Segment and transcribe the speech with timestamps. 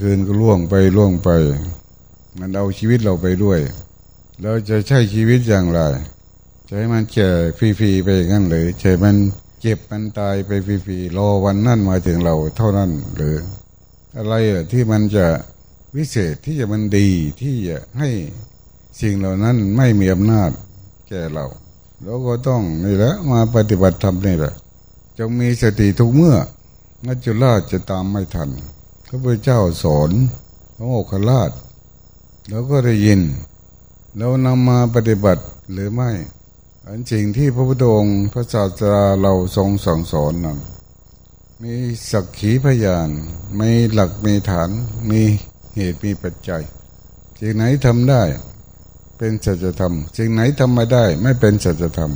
[0.00, 1.28] คืนก็ล่วงไปล่วงไป
[2.38, 3.60] มันเอาชีวิตเราไปด้วย
[4.42, 5.80] เราจะใช้ชีวิตอย่างไร
[6.68, 7.28] จะให้มันแก่
[7.58, 9.16] ฟรีๆไปงั้นหรือใช่มัน
[9.60, 13.36] เจ็บมันตายไปฟรีๆรอวันนั้นมาถึงเราเท่านั้นหรือ
[14.16, 15.26] อะไรอะที่มันจะ
[15.96, 17.08] วิเศษที่จะมันดี
[17.40, 18.10] ที่จะให้
[19.00, 20.50] สิ่งเหล่านั้นไม่มีอำนาจ
[21.08, 21.46] แก่เรา
[22.04, 24.54] เราก็ต้องนี่แหละมาปฏิบัติธรรมนี่แหละ
[25.18, 26.36] จงมีสติทุกเมื่อ
[27.06, 28.50] นัจจุราชจะตามไม่ทัน
[29.16, 30.10] ระพุทธเจ้าสอน
[30.76, 31.50] พระโมคคัลลาช
[32.48, 33.20] เราก็ได้ยิน
[34.16, 36.10] เรานำมาปฏิบัติหรือไม่
[36.86, 40.58] อันสิ่งที่พระพุทธองค์พระศาสดาเราทรงสั่งสอนนั้น
[41.62, 41.74] มี
[42.10, 43.08] สักขีพยาน
[43.60, 44.70] มีหลักมีฐาน
[45.10, 45.20] มี
[45.74, 46.62] เหตุมีปัจจัย
[47.40, 48.22] สิ่งไหนทำได้
[49.18, 52.12] เป็นสัจธรรมสิ่งไหนทำไม่ได้ ไม่เป็นสัจธรรม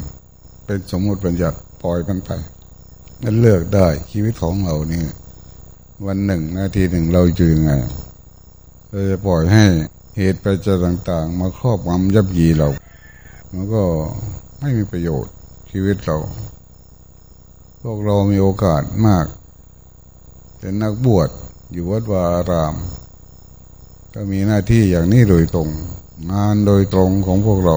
[0.65, 2.31] เป็นสมมติบัญญัติปล่อยมันไป
[3.23, 5.05] นั่นเลือกได้ชีวิตของเรานี่
[6.06, 7.73] วันหนึ่งนาทีหนึ่งเราอยู่ยังไง
[8.89, 9.65] เราจะปล่อยให้
[10.17, 12.69] เหตุปัจจัยต่าง ๆ มาครอบงำยับยีเรา
[13.53, 13.83] มันก็
[14.61, 15.33] ไม่มีประโยชน์
[15.71, 16.17] ชีวิตเรา
[17.83, 19.27] พวกเรามีโอกาสมาก
[20.59, 21.28] เป็นนักบวช
[21.73, 22.75] อยู่วัดวาอาราม
[24.15, 25.69] ก็มีหน้าที่อย่างนี้โดยตรง
[26.33, 27.77] งานโดยตรงของพวกเรา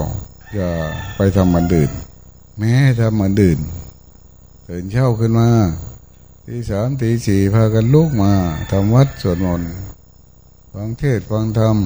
[0.56, 0.70] อย่า
[1.16, 1.90] ไปทำมันดื่น
[2.60, 3.60] แม้ทำมันดื่น
[4.68, 5.50] ตื่นเช้าขึ้นมา
[6.48, 8.34] ตีสามตีสี่พากันลุกมา
[8.72, 9.72] ทำวัดสวดมนต์
[10.74, 11.78] ฟังเทศฟังธรรม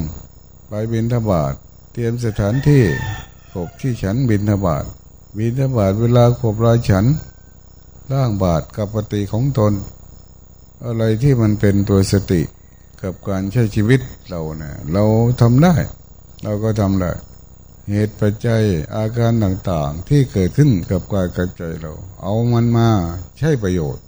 [0.68, 1.54] ไปบินทบาท
[1.94, 2.84] เตรียมสถานที่
[3.54, 4.86] ขบที่ฉันบินทบาท
[5.38, 7.06] บินทบาทเวลาขบรายฉัน
[8.12, 9.74] ร่างบาทกับปฏิของตน
[10.86, 12.42] อะไรที่มันเป็นตัวสติ
[13.02, 15.04] กับการใช้ชีวิตเราเนี่ยเรา
[15.42, 15.76] ทำได้
[16.44, 17.12] เราก็ทำได้
[17.92, 18.64] เหตุปัจจัย
[18.96, 21.92] อาการต่างๆที่เกิดขึ้นกับกายกับใจเรา
[22.22, 22.88] เอามันมา
[23.40, 24.04] ใช้ประโยชน์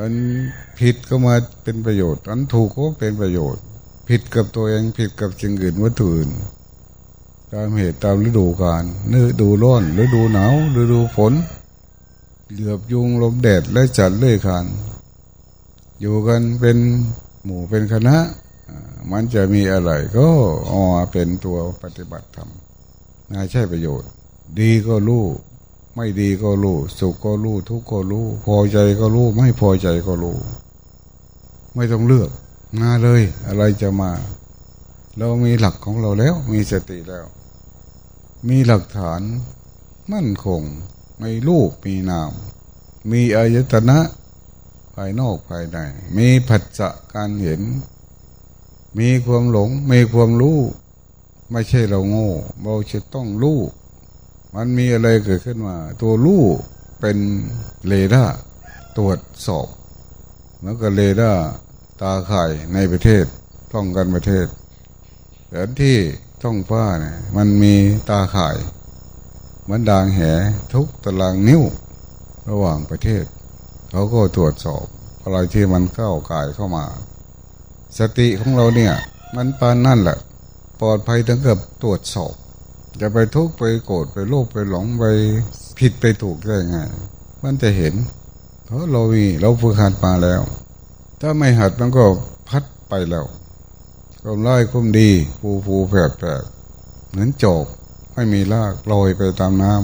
[0.00, 0.14] อัน
[0.80, 3.62] ผิดก็มาเป็นประโยชน์ อันถูกก็เป็นประโยชน์
[4.08, 6.30] ผิดกับตัวเองผิดกับสิ่งอื่นวัตถุอื่น
[7.52, 8.84] ตามเหตุตามฤดูกาล
[9.14, 11.32] ฤดูร้อนฤดูหนาวฤดูฝน
[12.52, 14.66] เหลือบยุงลมแดดและจัดเลื่อยคาน
[16.00, 16.78] อยู่กันเป็น
[17.44, 18.16] หมู่เป็นคณะ
[19.10, 20.28] มันจะมีอะไรก็
[20.70, 22.48] ออเป็นตัวปฏิบัติธรรม
[23.32, 24.10] น่าใช่ประโยชน์
[24.58, 25.24] ดีก็รู้
[26.02, 30.36] ไม่ดีก็รู้สุขก็รู้ทุกข์ก็รู้พอใจก็รู้ไม่พอใจก็รู้
[31.74, 32.30] ไม่ต้องเลือก
[32.80, 34.12] มาเลย อะไรจะมา
[35.18, 37.26] เรามีหลักของเราแล้ว มีสติแล้ว
[38.48, 39.20] มีหลักฐาน
[40.12, 40.62] มั่นคง
[41.18, 42.32] ไม่รูปมีนาม
[43.10, 43.98] มีอายตนะ
[44.94, 45.78] ภายนอกภายใน
[46.16, 47.62] มีผัสสะการเห็น
[48.98, 50.58] มีความหลง มีความรู้
[51.50, 52.30] ไม่ใช่เราโง่
[52.62, 53.60] เราจะต้องรู้
[54.56, 56.44] มันมีอะไรเกิดขึ้นมา ตัวรู้
[57.00, 57.18] เป็น
[57.86, 58.36] เรดาร์
[58.96, 59.68] ตรวจสอบ
[60.62, 61.46] แล้วก็เรดาร์
[62.00, 63.24] ตาข่ายในประเทศ
[63.72, 64.46] ท่องกันประเทศ
[65.48, 65.98] แผนที่
[66.42, 67.74] ท่องฟ้าเนี่ยมันมี
[68.10, 68.56] ตาข่าย
[69.62, 70.20] เหมือนดางแห
[70.74, 71.62] ทุกตารางนิ้ว
[72.50, 73.24] ระหว่างประเทศ
[73.90, 74.84] เขาก็ตรวจสอบ
[75.22, 76.84] อะไรที่มันเข้ากายเข้ามา
[77.98, 78.94] สติของเราเนี่ย
[79.36, 80.18] มันปานนั่นแหละ
[80.80, 82.34] ปลอดภัยถึงกับตรวจสอบ
[83.00, 85.04] จะไปทุกข์ไปโกรธไปโลภไปหลงไป
[85.78, 86.76] ผิดไปถูกได้ไง
[87.42, 87.94] มันจะเห็น
[88.66, 90.40] เพราะเรามีเราฝึกหัดมาแล้ว
[91.20, 92.04] ถ้าไม่หัดมันก็
[92.48, 93.24] พัดไปแล้ว
[94.24, 95.10] ก็ไล่คุ้มดี
[95.40, 96.42] ฟูฟูแผดแผด
[97.08, 97.64] เหมือนจบ
[98.14, 99.74] ไม่มีลากลอยไปตามน้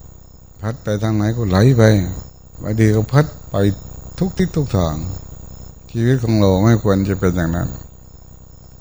[0.00, 1.82] ำพัดไปทางไหนก็ไหลไป
[2.62, 3.56] บางทีก็พัดไป
[4.18, 4.96] ทุกทิศทุกทาง
[5.92, 7.68] ชีวิตของเราไม่ควรจะเป็นอย่างนั้น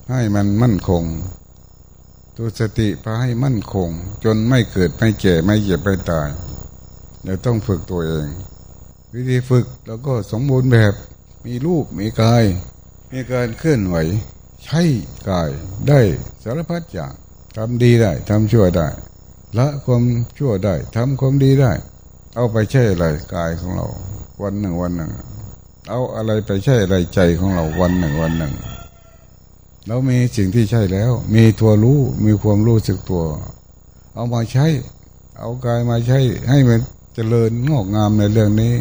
[0.10, 1.04] ให้มันมั่นคง
[2.38, 3.90] ตัวสติพาให้มั่นคง
[4.24, 6.30] จนไม่เกิดไม่แก่ไม่เจ็บไม่ตาย
[7.24, 8.28] เราต้องฝึกตัวเอง
[9.14, 10.94] วิธีฝึกแล้วก็สมบูรณ์แบบ
[11.46, 12.44] มีรูปมีกาย
[13.12, 13.96] มีการเคลื่อนไหว
[14.66, 14.82] ใช้
[15.30, 15.50] กาย
[15.88, 16.00] ได้
[16.44, 17.14] สารพัดอย่าง
[17.58, 18.88] ทำดีได้ทำชั่วได้
[19.58, 20.04] ละความ
[20.38, 21.72] ชั่วได้ทำความดีได้
[22.36, 23.06] เอาไปใช้อะไร
[23.36, 23.86] กายของเรา
[24.42, 25.12] วันหนึ่งวันหนึ่ง
[25.90, 28.54] เอาอะไรไปใช้อะไรใจของเราวันหนึ่งวันหนึ่ง
[29.88, 33.24] เรามีสิ่งที่ใช่แล้ว มีตัวรู้มีความรู้สึกตัว
[34.14, 34.66] เอามาใช้
[35.38, 36.80] เอากายมาใช้ให้มัน
[37.16, 38.74] เจริญงอกงามในเรื่องนี้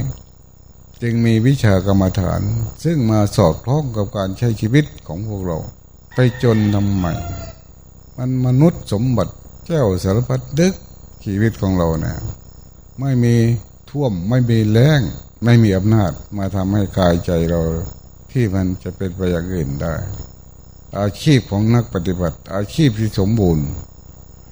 [1.03, 2.41] จึงมีวิชากรรมฐาน
[2.85, 5.59] ซึ่งมาสอดคล้องกับการใช้ชีวิตของพวกเรา
[6.15, 7.07] ไปจนทำไม
[8.17, 9.33] มันมนุษย์สมบัติ
[9.67, 10.75] เจ้าสารพัดดึก
[11.25, 12.19] ชีวิตของเราเนี่ย
[13.01, 13.35] ไม่มี
[13.91, 15.01] ท่วมไม่มีแรง
[15.45, 17.61] ไม่มีอำนาจมาทำให้กายใจเรา
[18.33, 19.95] ที่มันจะเป็นไปอย่างอื่นได้
[21.01, 23.67] อาชีพของนักปฏิบัติ อาชีพที่สมบูรณ์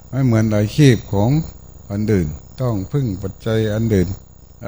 [0.09, 1.29] ไม่เหมือนอาชีพของ
[1.91, 2.27] อันอื่น
[2.61, 4.07] ต้องพึ่งปัจจัยอันอื่น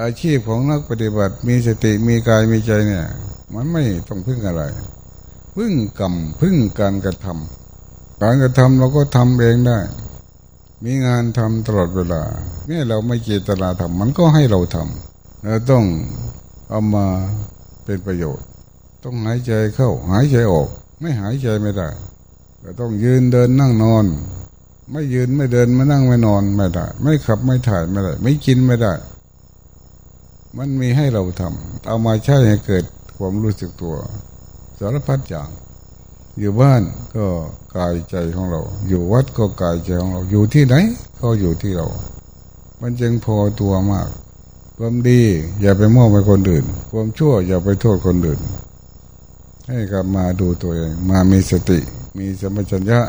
[0.02, 3.06] อาชีพของนักปฏิบัติ มีสติมีกายมีใจเนี่ย
[3.54, 4.64] มันไม่ต้องพึ่งอะไร
[5.56, 9.80] พึ่งกรรมพึ่งการกระทำการกระทำเราก็ทำเองได้
[10.84, 12.22] มีงานทำตลอดเวลา
[12.66, 15.86] เมื่อเราไม่เจตนาทำมันก็ให้เราทำเราต้อง
[16.70, 17.06] เอามา
[17.86, 18.46] เป็นประโยชน์
[19.04, 20.70] ต้องหายใจเข้าหายใจออก
[21.00, 21.90] ไม่หายใจไม่ได้
[22.64, 24.06] ก็ต้องยืนเดินนั่งนอน
[24.92, 28.94] ไม่ยืนไม่เดินไม่นั่งไม่นอนไม่ได้ ไม่ขับไม่ถ่ายไม่ได้ ไม่กินไม่ได้
[30.58, 32.84] มันมีให้เราทำเอามาใช้ให้เกิด
[33.18, 33.96] ความรู้สึกตัว
[34.80, 35.50] สารพัดอย่าง
[36.40, 36.82] อยู่บ้าน
[37.16, 37.26] ก็
[37.76, 40.76] กายใจของเรา อยู่วัดก็กายใจของเรา อยู่ที่ไหน
[41.20, 41.88] ก็อยู่ที่เรา
[42.82, 44.10] มันจึงพอตัวมาก
[44.78, 45.22] ความดี
[45.62, 48.40] อย่าไปมอบไปคนอื่น ความชั่วอย่าไปโทษคนอื่น
[49.68, 51.80] ให้กลับมาดูตัวเอง มามีสติ
[52.18, 53.00] มีสมัชัญญะ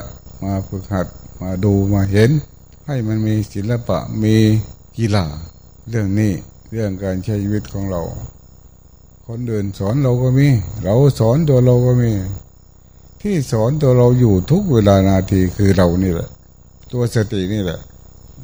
[0.42, 1.06] มาฝึกหัด
[1.42, 2.30] มาดูมาเห็น
[2.86, 4.36] ให้มันมีศิลปะมี
[4.98, 5.26] กีฬา
[5.88, 6.32] เรื่องนี้
[6.72, 8.02] เรื่องการใช้ชีวิตของเรา
[9.26, 10.48] คนอื่นสอนเราก็มี
[10.82, 12.12] เราสอนตัวเราก็มี
[13.22, 16.28] ที่สอนตัวเราอยู่ทุกเวลานาทีคือเรานี่แหละ
[16.92, 17.80] ตัวสตินี่แหละ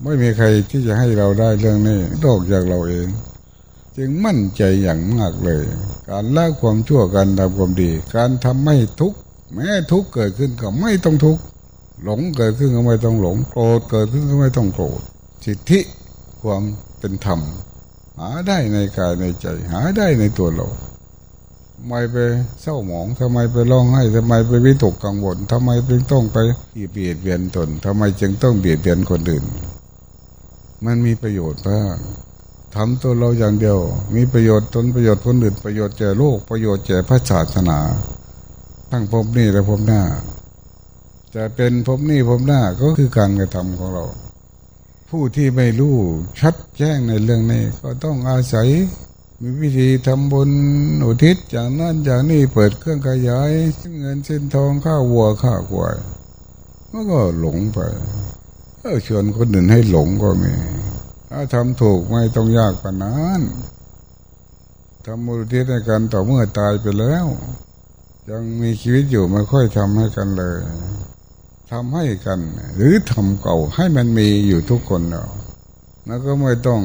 [0.02, 3.06] ไม่มีใครที่จะให้เราได้เรื่องนี้นอกจากเราเอง
[3.96, 5.64] จึงมั่นใจอย่างมากเลย
[6.12, 9.18] การละความชั่วการทำความดี การทำไม่ทุกข์
[9.54, 11.42] แม้ทุกข์เกิดขึ้นก็ไม่ต้องทุกข์
[12.04, 15.00] หลงเกิดขึ้นก็ไม่ต้องหลงโกรธเกิดขึ้นก็ไม่ต้องโกรธ
[15.44, 15.80] สิทธิ
[16.42, 16.62] ความ
[16.98, 17.40] เป็นธรรม
[18.18, 20.68] หาได้ในกายในใจ หาได้ในตัวเรา
[21.76, 22.16] ทำไมไป
[22.62, 26.38] เศร้าหมองทำไมไปร้องไห้ทำไมไปวิตกกังวลทำไมจึงต้องไป
[26.92, 29.44] เบียดเบียนตนทำไมจึงต้องเบียดเบียนคนอื่น
[30.84, 31.96] มันมีประโยชน์บ้าง
[32.76, 33.78] ทำตัวเราอย่างเดียว
[34.14, 37.78] มีประโยชน์ตนประโยชน์คนอื่นประโยชน์แก่โลกประโยชน์แก่พระศาสนา
[38.90, 40.02] ทั้งพบนี้และพบหน้า
[41.34, 44.04] จะเป็นพบนี้พบหน้าก็คือการกระทำของเรา
[45.10, 45.96] ผู้ที่ไม่รู้
[46.40, 48.68] ชัดแจ้งในเรื่องนี้ ก็ต้องอาศัย
[49.40, 50.50] มีวิธีทำบุญ
[51.04, 53.50] อุทิศอย่างนั้นอย่างนี้เปิดเครื่องขยาย
[54.00, 55.96] เงินเส้นทองข้าววัวข้าวควาย
[56.90, 57.78] มันก็หลงไป
[58.80, 60.52] เออชวนคนอื่นให้หลงก็มี
[61.34, 63.40] ถ้าทำถูกไม่ต้องยากกว่านั้น
[65.04, 67.26] ทำบุญอุทิศในกันต่อเมื่อตายไปแล้ว
[68.30, 70.58] ยังมีชีวิตอยู่ไม่ค่อยทำให้กันเลย
[71.70, 72.38] ทำให้กัน
[72.74, 75.24] หรือทำเก่าให้มันมีอยู่ทุกคนเรา
[76.06, 76.80] แล้วก็ไม่ต้อง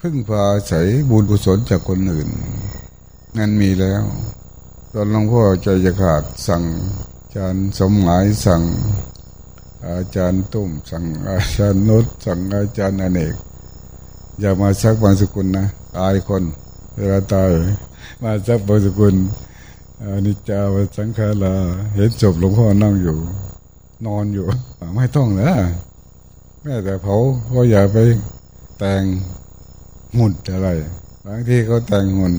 [0.00, 0.80] พึ่งพาใส่
[1.10, 2.28] บุญกุศลจากคนอื่น
[3.36, 4.04] นั่นมีแล้ว
[4.92, 6.62] ตอนหลวงพ่อใจจะขาดสั่ง
[7.20, 8.62] อาจารย์สมหมายสั่ง
[9.88, 13.34] อาจารย์ตุ้มสั่งอาจารย์นุชสั่งอาจารย์อเนก
[14.40, 16.44] อย่ามาซักบางสกุลนะตายคน
[16.96, 17.50] เวลาตาย
[18.22, 19.14] มาซักบางสกุล
[20.02, 21.54] อนิจจาวสังขารา
[21.94, 23.16] เห็นศพหลวงพ่อนั่งอยู่
[24.06, 24.46] นอนอยู่
[24.96, 25.52] ไม่ต้องนะ
[26.62, 27.16] แม้แต่เผา
[27.54, 27.96] ก็อย่าไป
[28.78, 29.02] แต่ง
[30.16, 30.68] หุ่นอะไร
[31.26, 32.34] บางทีเขาแต่งหุ่น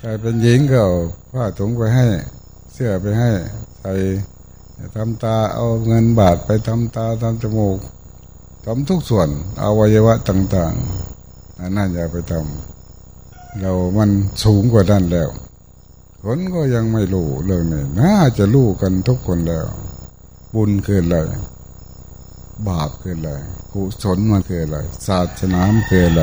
[0.00, 0.92] แต่เป็นหญิงก็เอา
[1.32, 2.06] ผ้าถุงไปให้
[2.72, 3.30] เสื้อไปให้
[3.80, 3.92] ใส่
[4.96, 7.78] ทำตาเอาเงินบาทไปทำตาทำจมูก
[8.66, 9.28] ทำทุกส่วน
[9.62, 14.10] อวัยวะต่างๆนนั่นอย่าไปทำเรามัน
[14.44, 15.30] สูงกว่านั้นแล้ว
[16.24, 19.66] คนก็ยังไม่รู้เรื่องนี้น่าจะรู้กันทุกคนแล้ว
[20.54, 21.16] บุญคืออะไร
[22.68, 23.30] บาปคืออะไร
[23.72, 26.22] กุศลมันคืออะไรศาสนาคืออะไร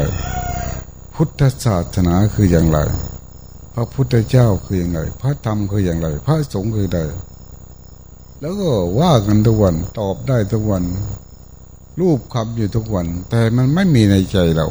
[1.16, 2.80] พุทธศาสนาคืออย่างไร
[3.74, 7.00] พระพุทธเจ้าคืออย่างไร พระธรรมคืออย่างไร พระสงฆ์คือใด
[8.42, 8.70] แล้วก็
[9.00, 10.84] ว่ากันทุกวันตอบได้ทุกวัน
[12.00, 14.68] รูปคำอยู่ทุกวัน แต่มันไม่มีในใจเรา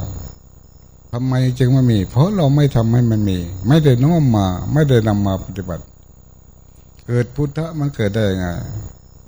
[1.12, 5.85] ทำไมจึงไม่มี เพราะเราไม่ทำให้มันมี ไม่ได้น้อมมา ไม่ได้นำมาปฏิบัติ
[7.06, 8.47] เกิดพุทธะมันเกิดได้ไง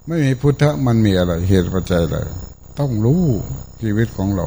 [0.07, 2.17] ไม่มีพุทธะมันมีอะไร เหตุปัจจัยอะไร
[2.79, 3.23] ต้องรู้
[3.81, 4.47] ชีวิตของเรา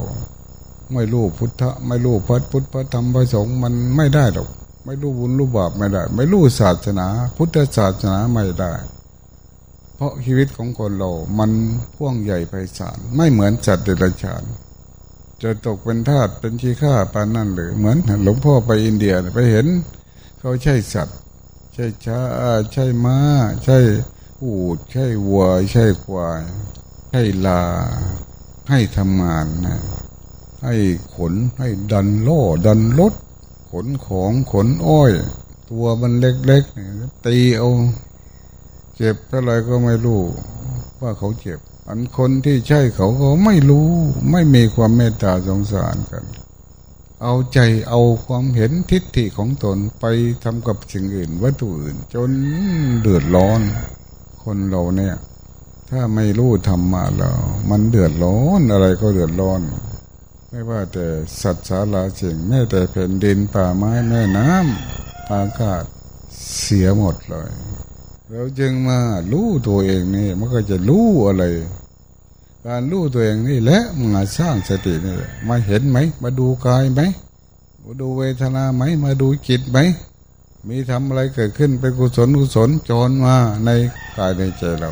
[0.94, 4.50] ไม่รู้พุทธะ ไม่รู้พระพุทธพระธรรมพระสงฆ์มันไม่ได้หรอก
[4.86, 7.08] ไม่รู้บุญรู้บาปไม่ได้ ไม่รู้ศาสนา
[7.38, 8.72] พุทธศาสนาไม่ได้
[10.04, 11.52] ราะชีวิตของคนเรา มัน
[11.96, 14.44] พ่วงใหญ่ไพศาลไม่เหมือนจัดเดรัจฉาน
[15.42, 19.68] จะตกเป็นทาสเป็นขี้ข้าปานนั่นหรือเหมือนหลวงพ่อไปอินเดียไปเห็น
[20.40, 21.18] เขาใช่สัตว์
[21.74, 22.22] ใช่ช้า
[22.72, 23.18] ใช่ม้า
[23.64, 23.80] ใช่
[24.44, 26.42] อูด ใช่วัว ใช่ควาย
[27.12, 27.64] ใช่ลา
[28.70, 29.78] ให้ทำงานนะ
[30.64, 30.76] ให้
[31.16, 33.14] ขนให้ดันโล่ดันรถ
[33.72, 35.12] ขนของขนอ้อย
[35.70, 37.70] ตัวมันเล็กๆตีเอา
[38.98, 40.22] เจ็บเท่าไรก็ไม่รู้
[41.02, 43.90] ว่าเขาเจ็บ อันคนที่ใช่เขาก็ไม่รู้
[44.32, 46.24] ไม่มีความเมตตาสงสารกัน
[47.24, 47.60] เอาใจ
[47.90, 50.06] เอาความเห็นทิฏฐิของตนไป
[50.44, 52.32] ทำกับสิ่งอื่นวัตถุอื่น จน
[53.02, 53.62] เดือดร้อน
[54.44, 55.16] คนเราเนี่ย
[55.90, 57.38] ถ้าไม่รู้ธรรมะแล้ว
[57.70, 59.62] มันเดือดร้อนอะไรก็เดือดร้อน
[60.50, 61.08] ไม่ว่าแต่
[61.42, 65.84] สัตว์สาราสิ่งแม้แต่แผ่นดินป่าไม้แม่น้ำอากาศ
[66.60, 67.50] เสียหมดเลย
[68.36, 69.00] เราจึงมา
[69.32, 71.44] รู้ตัวเองนี่มันก็จะรู้อะไร
[72.68, 73.82] การรู้ตัวเองนี่แหละ
[74.14, 75.16] มาสร้างสตินี่
[75.48, 77.02] มาเห็นไหม มาดูกายไหม
[77.84, 79.78] มาดูเวทนาไหม มาดูจิตไหม
[80.68, 83.36] มีทำอะไรเกิดขึ้นเป็นกุศลกุศลจรมา
[83.66, 83.70] ใน
[84.18, 84.92] กายในใจเรา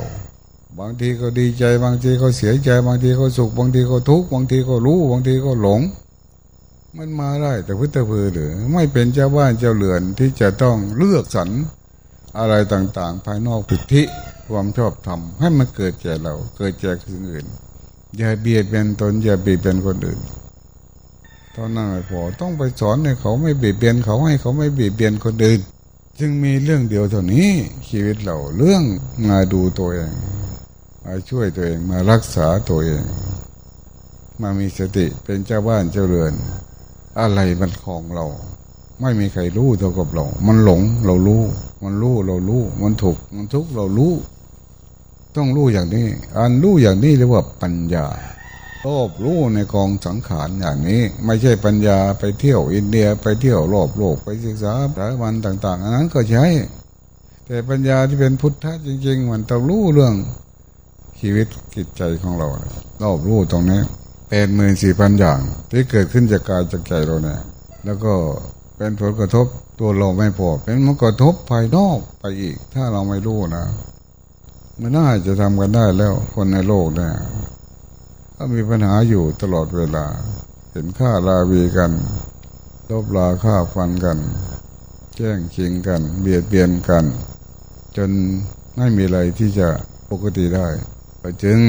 [0.80, 5.82] บางทีก็ดีใจ บางทีก็เสียใจ บางทีก็สุข บางทีก็ทุกข์บางทีก็รู้ บางทีก็หลง
[6.98, 11.50] มันมาได้แต่พุทธพือหรือไม่เป็นเจ้าบ้านเจ้าเรือนที่จะต้องเลือกสรร
[12.38, 14.04] อะไรต่างๆ ภายนอกปิธิ
[14.50, 17.46] ความชอบธรรมให้มันเกิดแก่เรา เกิดแก่คนอื่น
[18.18, 20.20] อย่าเบียดเบียนตนอย่าเบียดเบียนคนอื่น
[21.54, 25.60] เท่านั้นพอต้องไปสอนให้เขาไม่เบียดเบียนเขาให้เขาไม่เบียดเบียนคนอื่น
[26.20, 27.50] จึงมีเรื่องเดียวเท่านี้
[27.90, 28.84] ชีวิตเราเรื่อง
[29.28, 30.14] มาดูตัวเอง
[31.04, 33.04] มาช่วยตัวเองมารักษาตัวเอง
[34.42, 36.34] มามีสติเป็นเจ้าบ้านเจ้าเรือน
[37.20, 38.26] อะไรมันของเรา
[39.02, 41.44] ไม่มีใครรู้เท่ากับเรา มันหลงเรารู้
[41.84, 44.14] มันรู้เรารู้ มันถูก มันทุกเรารู้
[45.36, 48.06] ต้องรู้อย่างนี้ อันรู้อย่างนี้เรียกว่าปัญญา
[48.86, 56.46] รอบรู้ในกองสังขารอย่างนี้ ไม่ใช่ปัญญาไปเที่ยวอินเดียไปเที่ยวรอบโลกไปศึกษาสายวันต่าง ๆ อันนั้นก็ใช้
[57.46, 60.14] แต่ปัญญาที่เป็นพุทธะจริง ๆ มันต้องรู้เรื่อง
[61.20, 62.48] ชีวิตจิตใจของเรา
[63.04, 63.82] รอบรู้ตรงนี้
[64.30, 65.40] เป็นหมื่นสี่พันอย่าง
[65.72, 67.40] ที่เกิดขึ้นจากกายจากใจเราเนี่ย
[67.86, 68.14] แล้วก็
[68.84, 69.48] เป็นผลกระทบ
[69.80, 73.66] ตัวเราไม่พอเป็นผลกระทบภายนอกไปอีก ถ้าเราไม่รู้นะ
[74.80, 77.14] มันน่าจะทำกันได้แล้วคนในโลกเนี่ย
[78.36, 80.06] ก็มีปัญหาอยู่ตลอดเวลา
[80.72, 81.92] เห็นฆ่าลาวีกัน
[82.90, 84.18] ลบลาฆ่าฟันกัน
[85.16, 87.06] แจ้งชิงกัน เบียดเบียนกัน
[87.98, 88.12] จน
[88.76, 89.70] ไม่มีอะไรที่จะ
[90.12, 90.68] ปกติได้
[91.22, 91.60] ก็จึง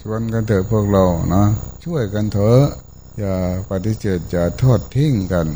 [0.00, 1.44] ชวนกันเถอะพวกเรานะ
[1.84, 2.62] ช่วยกันเถอะ
[3.18, 3.34] อย่า
[3.70, 5.48] ปฏิเสธอย่าทอดทิ้งกัน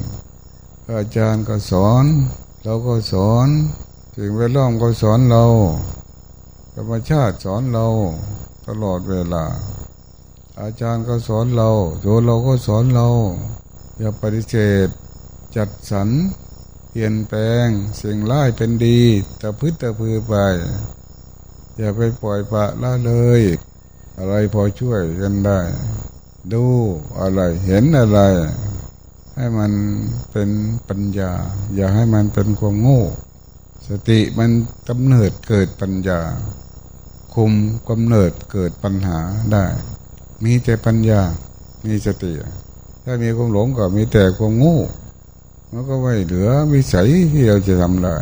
[0.91, 2.05] อาจารย์ก็สอน
[2.63, 3.49] เราก็สอน
[4.17, 5.45] สิ่งแวดล้อมก็สอนเรา
[6.75, 7.87] ธรรมชาติสอนเรา
[8.67, 9.45] ตลอดเวลา
[10.61, 11.71] อาจารย์ก็สอนเรา
[12.05, 13.09] ตัวเราก็สอนเรา
[13.99, 14.89] อย่าปฏิเสธ
[15.57, 16.09] จัดสรร
[16.91, 17.69] เปลี่ยนแปลง
[18.01, 19.01] สิ่งร้ายเป็นดี
[19.39, 20.35] แต่พึ่งแต่พือไป
[21.77, 23.43] อย่าไปปล่อยปะละเลย
[24.19, 25.61] อะไรพอช่วยกันได้
[26.53, 26.65] ดู
[27.21, 28.21] อะไรเห็นอะไร
[29.37, 29.73] ให้มัน
[30.31, 30.51] เป็น
[30.89, 31.31] ปัญญา
[31.75, 33.03] อย่าให้มันเป็นความโง่
[33.89, 34.51] สติมัน
[34.89, 36.21] กำเนิดเกิดปัญญา
[37.35, 37.53] คุม
[37.89, 39.19] กำเนิดเกิดปัญหา
[39.53, 39.65] ได้
[40.45, 41.21] มีแต่ปัญญา
[41.85, 42.33] มีสติ
[43.05, 44.79] ถ้ามีความหลงก็มีแต่ความโง่
[45.73, 48.17] มันก็ไม่เหลือวิสัยที่เราจะทำได้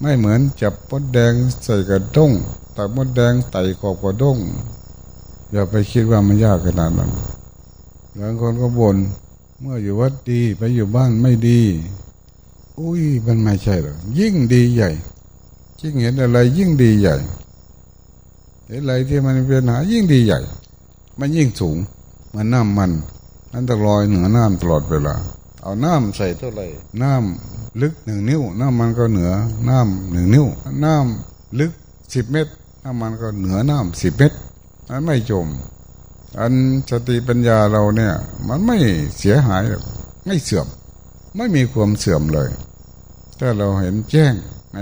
[0.00, 1.32] ไม่เหมือนจับมดแดง
[1.64, 2.32] ใส่กระด้ง
[2.76, 4.38] ตักมดแดงไต่ขอบกระด้ง
[5.52, 7.10] อย่าไปคิดว่ามันยากขนาดนั้น
[8.18, 8.96] บางคนก็บน่น
[9.64, 11.60] เมื่ออยู่วัดดีไปอยู่บ้านไม่ดี
[12.78, 14.90] อุ้ยมันไม่ใช่หรอกยิ่งดีใหญ่
[15.80, 17.16] ยิ่งเห็นอะไรยิ่งดีใหญ่
[18.68, 20.40] เห็นอะไรที่มันเป็นหายิ่งดีใหญ่
[21.18, 21.76] มันยิ่งสูง
[22.34, 22.90] มันน้ำมัน
[23.52, 25.14] นั่นตลอยเหนือน้ำตลอดเวลา
[25.62, 26.66] เอาน้ำใส่เท่าไหร่
[27.02, 29.30] น้ำลึกหนึ่งนิ้ว น้ำมันก็เหนือ
[29.68, 30.46] น้ำหนึ่งนิ้ว
[30.84, 31.72] น้ำลึก
[32.14, 32.52] สิบเมตร
[32.84, 34.36] น้ำมันก็เหนือน้ำสิบเมตร
[34.88, 35.46] นั้นไม่จม
[36.40, 36.54] อัน
[36.90, 38.14] สติปัญญาเราเนี่ย
[38.48, 38.78] มันไม่
[39.18, 39.84] เสียหายหรอก
[40.26, 40.66] ไม่เสื่อม
[41.36, 42.50] ไม่มีความเสื่อมเลย
[43.38, 44.34] ถ้าเราเห็นแจ้ง
[44.74, 44.78] ใน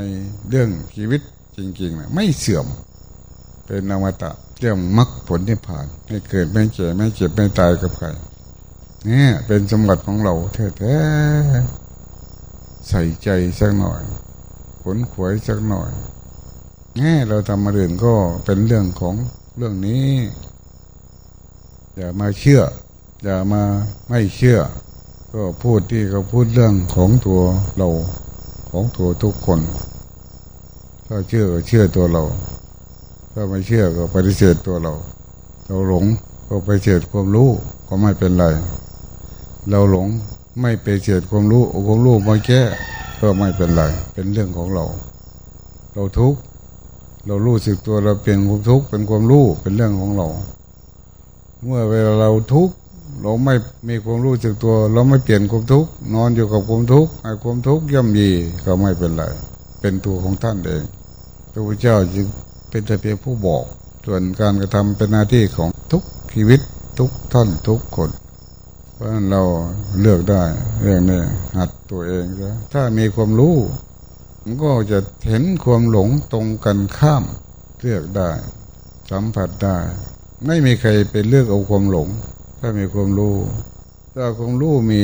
[0.49, 1.21] เรื่องชีวิต
[1.57, 2.67] จริงๆนะไม่เสื่อม
[3.67, 8.09] เป็นนวตะเรื่องมรรคผลที่ผ่าน ไม่เกิดไม่เจ็บไม่เจ็บไม่ตายกับใคร
[9.07, 10.35] เนี่ยเป็นสมบัติของเรา
[10.79, 13.29] แท้ๆใส่ใจ
[13.59, 14.03] สักหน่อย
[14.83, 15.91] ผลขวยสักหน่อย
[16.97, 18.15] แง่เราทำมาเรื่องก็
[18.45, 19.15] เป็นเรื่องของ
[19.57, 20.07] เรื่องนี้
[21.97, 22.63] อย่ามาเชื่อ
[23.25, 23.63] อย่ามา
[24.09, 24.59] ไม่เชื่อ
[25.33, 27.41] ก็พูดที่เขาพูดเรื่องของตัว
[27.77, 27.89] เรา
[28.71, 29.61] ของตัวทุกคน
[31.09, 32.23] ก็เชื่อก็เชื่อตัวเรา
[33.33, 34.93] ถ้าไม่เชื่อก็ปฏิเสธตัวเรา
[35.67, 36.05] เราหลง
[36.49, 37.51] ก็ไปเสดความรู้
[37.87, 38.45] ก็ไม่เป็นไร
[39.71, 40.09] เราหลง
[40.61, 42.63] ไม่ไปเสดความรู้ความรู้มาแก้
[43.21, 43.83] ก็ไม่เป็นไร
[44.13, 44.85] เป็นเรื่องของเรา
[45.95, 46.41] เราทุกข์
[47.27, 50.29] เรารู้สึกตัวเราเปลี่ยนความทุกข์เป็นความรู้เป็นเรื่องของเรา
[51.65, 52.75] เมื่อเวลาเราทุกข์
[53.23, 53.55] เราไม่
[53.89, 58.31] มีความรู้สึกตัว เราไม่เปลี่ยนความทุกข์นอนอยู่กับความทุกข์ไอ้ความทุกข์ย่ำยี
[58.65, 59.25] ก็ไม่เป็นไร
[59.81, 60.83] เป็นตัวของท่านเอง
[61.53, 62.27] พระพุทธเจ้าจึง
[62.71, 63.65] เป็นแต่เพียงผู้บอก
[64.05, 66.03] ส่วนการกระทำเป็นหน้าที่ของทุก
[66.33, 66.61] ชีวิต
[66.99, 68.11] ทุกท่านทุกคน
[68.95, 69.43] เพราะฉะนั้นเรา
[70.01, 70.43] เลือกได้
[70.83, 71.21] เรื่องนี้
[71.57, 73.57] หัดตัวเองซะถ้ามีความรู้
[74.43, 74.99] มันก็จะ
[75.29, 77.25] เห็นความหลงตรงกันข้าม
[77.81, 78.31] เลือกได้
[79.11, 79.79] สัมผัสได้
[80.47, 82.09] ไม่มีใครเป็นเลือกเอาความหลง
[82.59, 83.37] ถ้ามีความรู้
[84.15, 85.03] ถ้าความรู้มี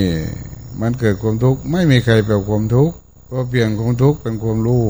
[0.81, 2.95] มันเกิดความทุกข์ไม่มีใครเป็นความทุกข์
[3.31, 4.85] ก็เปลี่ยนความทุกข์เป็นความรู้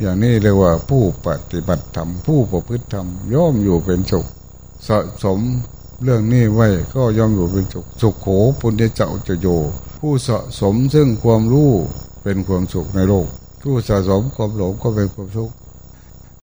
[0.00, 4.26] อย่างนี้เรียกว่าผู้ปฏิบัติธรรมผู้ประพฤติธรรมย่อมอยู่เป็นสุข
[4.88, 5.40] สะสม
[6.02, 8.28] เรื่องนี้ไว้ก็ย่อมอยู่เป็นสุขสุขโข
[8.60, 9.46] ปุญญเจ้าจะโย
[10.00, 11.70] ผู้สะสมซึ่งความรู้
[12.22, 13.26] เป็นความสุขในโลก
[13.62, 15.54] ผู้สะสมความหลงก็เป็นความทุกข์